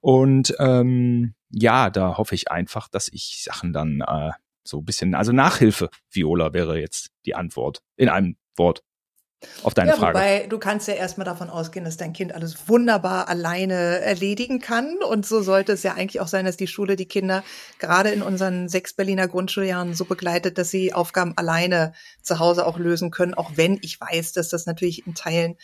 [0.00, 4.30] Und ähm, ja, da hoffe ich einfach, dass ich Sachen dann äh,
[4.62, 8.82] so ein bisschen, also Nachhilfe, Viola wäre jetzt die Antwort in einem Wort
[9.62, 10.18] auf deine ja, Frage.
[10.18, 14.98] Wobei du kannst ja erstmal davon ausgehen, dass dein Kind alles wunderbar alleine erledigen kann.
[15.02, 17.42] Und so sollte es ja eigentlich auch sein, dass die Schule die Kinder
[17.78, 22.78] gerade in unseren sechs Berliner Grundschuljahren so begleitet, dass sie Aufgaben alleine zu Hause auch
[22.78, 23.34] lösen können.
[23.34, 25.56] Auch wenn ich weiß, dass das natürlich in Teilen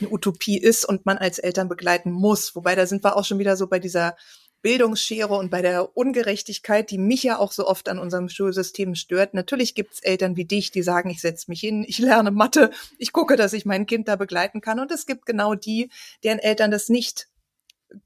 [0.00, 2.56] eine Utopie ist und man als Eltern begleiten muss.
[2.56, 4.16] Wobei da sind wir auch schon wieder so bei dieser
[4.62, 9.34] Bildungsschere und bei der Ungerechtigkeit, die mich ja auch so oft an unserem Schulsystem stört.
[9.34, 13.12] Natürlich gibt's Eltern wie dich, die sagen, ich setze mich hin, ich lerne Mathe, ich
[13.12, 14.80] gucke, dass ich mein Kind da begleiten kann.
[14.80, 15.90] Und es gibt genau die,
[16.24, 17.28] deren Eltern das nicht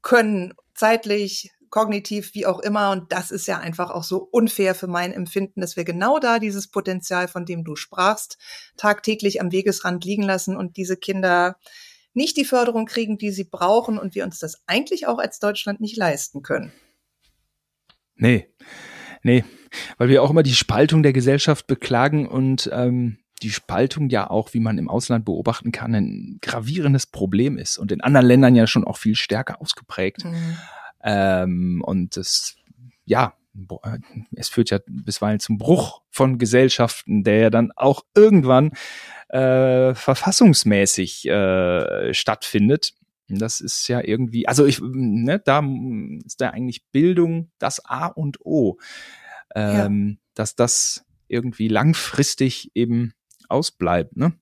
[0.01, 2.91] können, zeitlich, kognitiv, wie auch immer.
[2.91, 6.39] Und das ist ja einfach auch so unfair für mein Empfinden, dass wir genau da
[6.39, 8.37] dieses Potenzial, von dem du sprachst,
[8.77, 11.57] tagtäglich am Wegesrand liegen lassen und diese Kinder
[12.15, 15.81] nicht die Förderung kriegen, die sie brauchen und wir uns das eigentlich auch als Deutschland
[15.81, 16.71] nicht leisten können.
[18.15, 18.47] Nee,
[19.23, 19.43] nee,
[19.97, 24.53] weil wir auch immer die Spaltung der Gesellschaft beklagen und ähm, die Spaltung ja auch,
[24.53, 28.65] wie man im Ausland beobachten kann, ein gravierendes Problem ist und in anderen Ländern ja
[28.65, 30.23] schon auch viel stärker ausgeprägt.
[30.23, 30.57] Mhm.
[31.03, 32.55] Ähm, und das,
[33.03, 33.33] ja,
[34.35, 38.71] es führt ja bisweilen zum Bruch von Gesellschaften, der ja dann auch irgendwann
[39.29, 42.93] äh, verfassungsmäßig äh, stattfindet.
[43.27, 45.63] Das ist ja irgendwie, also ich, ne, da
[46.25, 48.77] ist da eigentlich Bildung das A und O,
[49.55, 50.23] ähm, ja.
[50.35, 53.13] dass das irgendwie langfristig eben
[53.49, 54.33] ausbleibt, ne?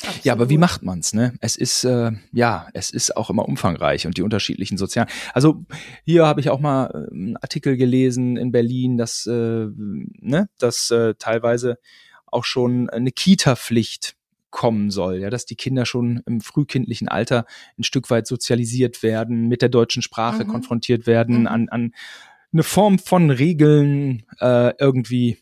[0.00, 0.24] Absolut.
[0.24, 1.34] Ja, aber wie macht man's, ne?
[1.40, 5.08] Es ist äh, ja, es ist auch immer umfangreich und die unterschiedlichen sozialen.
[5.32, 5.64] Also
[6.04, 10.90] hier habe ich auch mal äh, einen Artikel gelesen in Berlin, dass äh, ne, dass
[10.90, 11.78] äh, teilweise
[12.26, 14.16] auch schon eine Kita-Pflicht
[14.50, 17.46] kommen soll, ja, dass die Kinder schon im frühkindlichen Alter
[17.78, 20.48] ein Stück weit sozialisiert werden, mit der deutschen Sprache mhm.
[20.48, 21.46] konfrontiert werden, mhm.
[21.46, 21.94] an, an
[22.52, 25.41] eine Form von Regeln äh, irgendwie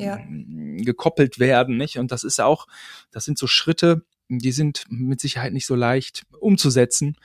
[0.00, 0.20] ja.
[0.28, 1.98] gekoppelt werden, nicht?
[1.98, 2.66] Und das ist auch,
[3.10, 7.16] das sind so Schritte, die sind mit Sicherheit nicht so leicht umzusetzen.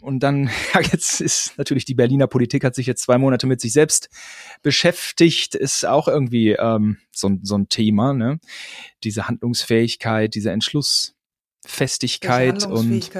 [0.00, 3.60] Und dann, ja, jetzt ist natürlich die Berliner Politik hat sich jetzt zwei Monate mit
[3.60, 4.08] sich selbst
[4.62, 8.40] beschäftigt, ist auch irgendwie ähm, so, so ein Thema, ne?
[9.02, 13.10] Diese Handlungsfähigkeit, diese Entschlussfestigkeit und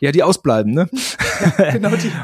[0.00, 0.88] ja, die ausbleiben, ne?
[1.58, 2.12] Ja, genau die.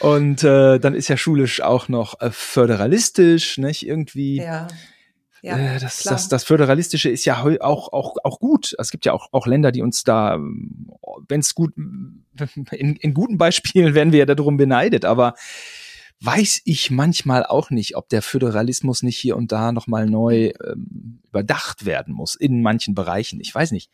[0.00, 3.86] und äh, dann ist ja schulisch auch noch äh, föderalistisch, nicht?
[3.86, 4.36] Irgendwie.
[4.36, 4.68] Ja.
[5.42, 8.74] Ja, äh, das, das, das Föderalistische ist ja auch, auch, auch gut.
[8.78, 10.38] Es gibt ja auch, auch Länder, die uns da,
[11.28, 11.74] wenn es gut,
[12.70, 15.34] in, in guten Beispielen werden wir ja darum beneidet, aber
[16.20, 21.20] weiß ich manchmal auch nicht, ob der Föderalismus nicht hier und da nochmal neu ähm,
[21.28, 23.38] überdacht werden muss in manchen Bereichen.
[23.40, 23.90] Ich weiß nicht.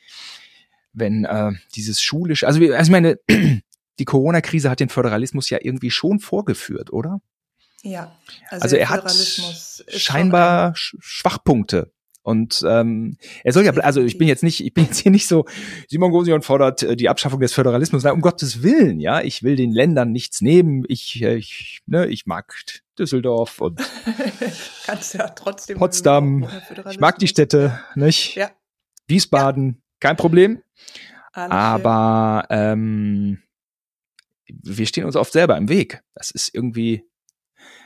[0.92, 3.18] Wenn äh, dieses schulische, also, also ich meine,
[4.00, 7.20] die Corona-Krise hat den Föderalismus ja irgendwie schon vorgeführt, oder?
[7.82, 8.16] Ja.
[8.48, 9.12] Also, also er hat
[9.88, 11.92] scheinbar Schwachpunkte.
[12.22, 15.26] Und ähm, er soll ja, also ich bin jetzt nicht, ich bin jetzt hier nicht
[15.26, 15.46] so,
[15.88, 18.04] Simon Gosion fordert äh, die Abschaffung des Föderalismus.
[18.04, 20.84] Nein, um Gottes Willen, ja, ich will den Ländern nichts nehmen.
[20.88, 22.54] Ich, äh, ich, ne, ich mag
[22.98, 23.80] Düsseldorf und
[24.84, 26.46] Kannst ja trotzdem Potsdam.
[26.90, 28.34] Ich mag die Städte, nicht?
[28.34, 28.50] Ja.
[29.06, 29.82] Wiesbaden, ja.
[30.00, 30.62] kein Problem.
[31.32, 33.38] Alles Aber ähm,
[34.62, 36.02] wir stehen uns oft selber im Weg.
[36.14, 37.04] Das ist irgendwie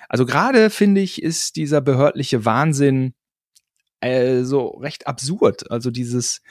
[0.09, 3.15] also gerade finde ich, ist dieser behördliche Wahnsinn
[4.01, 5.71] äh, so recht absurd.
[5.71, 6.43] Also dieses,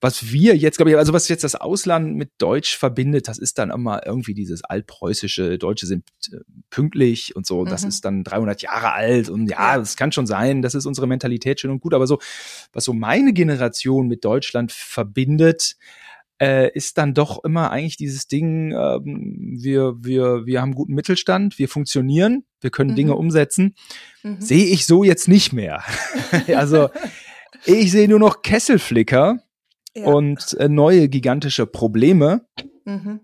[0.00, 3.58] was wir jetzt, glaube ich, also was jetzt das Ausland mit Deutsch verbindet, das ist
[3.58, 6.38] dann immer irgendwie dieses altpreußische, Deutsche sind äh,
[6.70, 7.68] pünktlich und so, mhm.
[7.68, 11.06] das ist dann 300 Jahre alt und ja, es kann schon sein, das ist unsere
[11.06, 12.18] Mentalität schön und gut, aber so,
[12.72, 15.76] was so meine Generation mit Deutschland verbindet,
[16.40, 21.58] äh, ist dann doch immer eigentlich dieses Ding, ähm, wir, wir, wir haben guten Mittelstand,
[21.58, 22.96] wir funktionieren, wir können mhm.
[22.96, 23.74] Dinge umsetzen.
[24.22, 24.40] Mhm.
[24.40, 25.82] Sehe ich so jetzt nicht mehr.
[26.54, 26.90] also
[27.64, 29.42] ich sehe nur noch Kesselflicker
[29.94, 30.06] ja.
[30.06, 32.46] und äh, neue gigantische Probleme.
[32.84, 33.20] Mhm.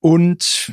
[0.00, 0.72] Und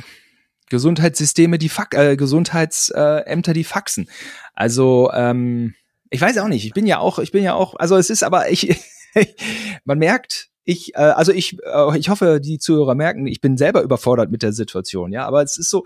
[0.68, 4.08] Gesundheitssysteme, die Fax äh, Gesundheitsämter, die faxen.
[4.54, 5.74] Also ähm,
[6.10, 6.66] ich weiß auch nicht.
[6.66, 7.74] Ich bin ja auch, ich bin ja auch.
[7.76, 8.78] Also es ist aber ich,
[9.84, 13.82] man merkt, ich, äh, also ich, äh, ich hoffe, die Zuhörer merken, ich bin selber
[13.82, 15.84] überfordert mit der Situation, ja, aber es ist so,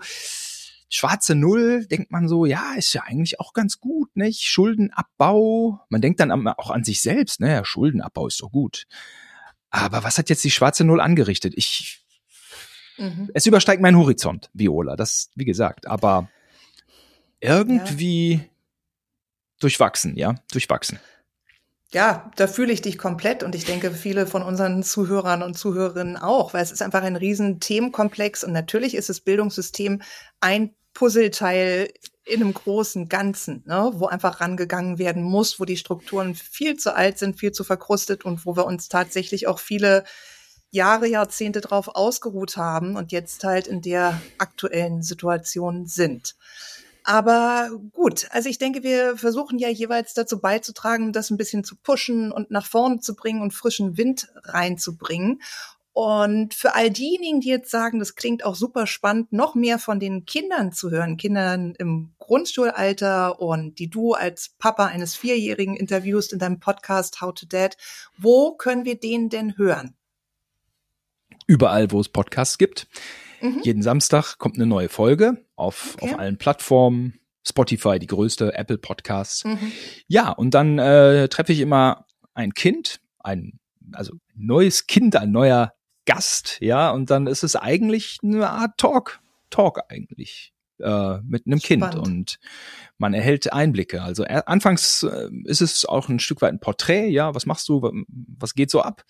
[0.89, 4.43] schwarze Null, denkt man so, ja, ist ja eigentlich auch ganz gut, nicht?
[4.43, 8.85] Schuldenabbau, man denkt dann auch an sich selbst, ne, ja, Schuldenabbau ist doch gut.
[9.69, 11.53] Aber was hat jetzt die schwarze Null angerichtet?
[11.57, 12.05] Ich,
[12.97, 13.29] mhm.
[13.33, 16.29] es übersteigt meinen Horizont, Viola, das, wie gesagt, aber
[17.39, 18.39] irgendwie ja.
[19.59, 20.99] durchwachsen, ja, durchwachsen
[21.93, 26.17] ja, da fühle ich dich komplett und ich denke, viele von unseren Zuhörern und Zuhörerinnen
[26.17, 30.01] auch, weil es ist einfach ein riesen Themenkomplex und natürlich ist das Bildungssystem
[30.41, 31.89] ein Puzzleteil
[32.25, 36.93] in einem großen Ganzen, ne, wo einfach rangegangen werden muss, wo die Strukturen viel zu
[36.93, 40.03] alt sind, viel zu verkrustet und wo wir uns tatsächlich auch viele
[40.69, 46.35] Jahre, Jahrzehnte drauf ausgeruht haben und jetzt halt in der aktuellen Situation sind.
[47.09, 51.77] Aber gut, also ich denke, wir versuchen ja jeweils dazu beizutragen, das ein bisschen zu
[51.77, 55.41] pushen und nach vorne zu bringen und frischen Wind reinzubringen.
[55.93, 60.01] Und für all diejenigen, die jetzt sagen, das klingt auch super spannend, noch mehr von
[60.01, 66.33] den Kindern zu hören, Kindern im Grundschulalter und die du als Papa eines Vierjährigen interviewst
[66.33, 67.77] in deinem Podcast How to Dad,
[68.17, 69.95] wo können wir den denn hören?
[71.45, 72.89] Überall, wo es Podcasts gibt.
[73.41, 73.61] Mhm.
[73.63, 76.13] Jeden Samstag kommt eine neue Folge auf, okay.
[76.13, 77.19] auf allen Plattformen.
[77.47, 79.45] Spotify, die größte, Apple Podcasts.
[79.45, 79.71] Mhm.
[80.07, 83.59] Ja, und dann äh, treffe ich immer ein Kind, ein,
[83.93, 85.73] also neues Kind, ein neuer
[86.05, 91.59] Gast, ja, und dann ist es eigentlich eine Art Talk, Talk eigentlich äh, mit einem
[91.59, 91.93] Spannend.
[91.93, 92.39] Kind und
[92.97, 94.01] man erhält Einblicke.
[94.01, 97.69] Also äh, anfangs äh, ist es auch ein Stück weit ein Porträt, ja, was machst
[97.69, 99.03] du, was geht so ab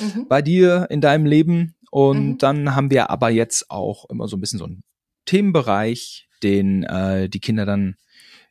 [0.00, 0.26] mhm.
[0.28, 2.38] bei dir in deinem Leben und mhm.
[2.38, 4.82] dann haben wir aber jetzt auch immer so ein bisschen so einen
[5.24, 7.96] Themenbereich, den äh, die Kinder dann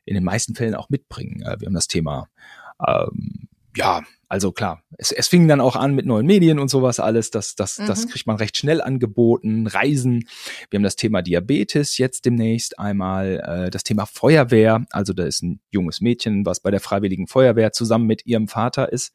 [0.04, 1.42] in den meisten Fällen auch mitbringen.
[1.42, 2.28] Äh, wir haben das Thema
[2.86, 6.98] ähm, ja, also klar, es, es fing dann auch an mit neuen Medien und sowas
[6.98, 7.30] alles.
[7.30, 7.86] Das, das, mhm.
[7.86, 9.66] das kriegt man recht schnell angeboten.
[9.68, 10.26] Reisen.
[10.68, 13.66] Wir haben das Thema Diabetes jetzt demnächst einmal.
[13.66, 14.84] Äh, das Thema Feuerwehr.
[14.90, 18.92] Also da ist ein junges Mädchen, was bei der Freiwilligen Feuerwehr zusammen mit ihrem Vater
[18.92, 19.12] ist.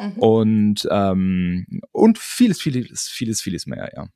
[0.00, 0.12] Mhm.
[0.18, 4.08] Und, ähm, und vieles, vieles, vieles, vieles mehr, ja.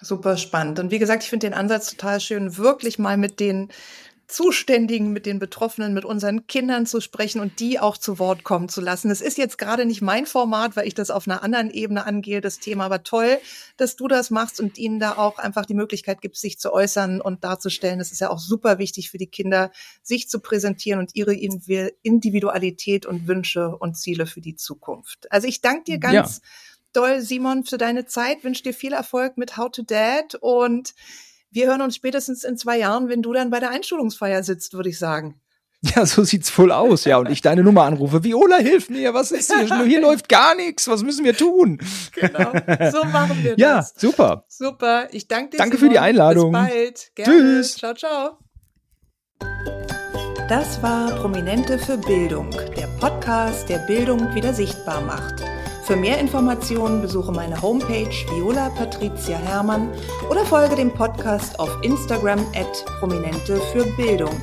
[0.00, 0.78] Super spannend.
[0.78, 3.68] Und wie gesagt, ich finde den Ansatz total schön, wirklich mal mit den
[4.28, 8.68] Zuständigen, mit den Betroffenen, mit unseren Kindern zu sprechen und die auch zu Wort kommen
[8.68, 9.10] zu lassen.
[9.10, 12.40] Es ist jetzt gerade nicht mein Format, weil ich das auf einer anderen Ebene angehe,
[12.40, 12.86] das Thema.
[12.86, 13.38] Aber toll,
[13.76, 17.20] dass du das machst und ihnen da auch einfach die Möglichkeit gibst, sich zu äußern
[17.20, 18.00] und darzustellen.
[18.00, 19.70] Das ist ja auch super wichtig für die Kinder,
[20.02, 25.30] sich zu präsentieren und ihre Individualität und Wünsche und Ziele für die Zukunft.
[25.30, 26.42] Also ich danke dir ganz ja.
[26.92, 30.94] doll, Simon, für deine Zeit, wünsche dir viel Erfolg mit How to Dad und
[31.56, 34.90] wir hören uns spätestens in zwei Jahren, wenn du dann bei der Einschulungsfeier sitzt, würde
[34.90, 35.40] ich sagen.
[35.80, 37.16] Ja, so sieht's wohl aus, ja.
[37.16, 38.22] Und ich deine Nummer anrufe.
[38.22, 39.84] Viola, hilf mir, was ist hier?
[39.84, 40.86] Hier läuft gar nichts.
[40.86, 41.78] Was müssen wir tun?
[42.14, 42.52] Genau,
[42.90, 43.58] so machen wir das.
[43.58, 44.44] Ja, super.
[44.48, 45.08] Super.
[45.12, 45.56] Ich danke dir.
[45.58, 45.88] Danke Simon.
[45.88, 46.52] für die Einladung.
[46.52, 47.10] Bis bald.
[47.14, 47.32] Gerne.
[47.32, 47.76] Tschüss.
[47.76, 48.38] Ciao, ciao.
[50.48, 55.55] Das war Prominente für Bildung, der Podcast, der Bildung wieder sichtbar macht.
[55.86, 59.88] Für mehr Informationen besuche meine Homepage Viola Patricia Hermann
[60.28, 64.34] oder folge dem Podcast auf Instagram at Prominente für Bildung.